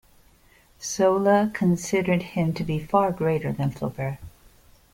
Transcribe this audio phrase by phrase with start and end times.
[0.81, 4.17] Zola considered him to be far greater than Flaubert.